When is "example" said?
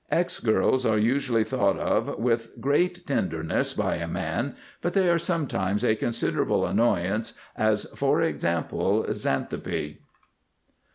8.19-9.05